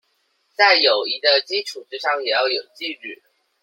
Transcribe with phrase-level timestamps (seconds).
[0.55, 3.21] 在友誼的基礎之上也要有紀律